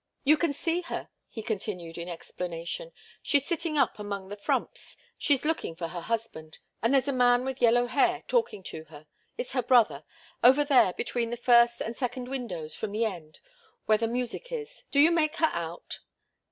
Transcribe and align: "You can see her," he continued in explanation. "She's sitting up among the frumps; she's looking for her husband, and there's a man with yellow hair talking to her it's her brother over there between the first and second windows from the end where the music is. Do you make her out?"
"You 0.23 0.35
can 0.35 0.51
see 0.51 0.81
her," 0.81 1.09
he 1.29 1.43
continued 1.43 1.95
in 1.95 2.09
explanation. 2.09 2.91
"She's 3.21 3.45
sitting 3.45 3.77
up 3.77 3.99
among 3.99 4.29
the 4.29 4.35
frumps; 4.35 4.97
she's 5.15 5.45
looking 5.45 5.75
for 5.75 5.89
her 5.89 6.01
husband, 6.01 6.57
and 6.81 6.91
there's 6.91 7.07
a 7.07 7.11
man 7.13 7.45
with 7.45 7.61
yellow 7.61 7.85
hair 7.85 8.23
talking 8.27 8.63
to 8.63 8.85
her 8.85 9.05
it's 9.37 9.51
her 9.53 9.61
brother 9.61 10.03
over 10.43 10.63
there 10.65 10.93
between 10.93 11.29
the 11.29 11.37
first 11.37 11.81
and 11.81 11.95
second 11.95 12.29
windows 12.29 12.73
from 12.75 12.93
the 12.93 13.05
end 13.05 13.41
where 13.85 13.99
the 13.99 14.07
music 14.07 14.51
is. 14.51 14.85
Do 14.89 14.99
you 14.99 15.11
make 15.11 15.35
her 15.35 15.51
out?" 15.53 15.99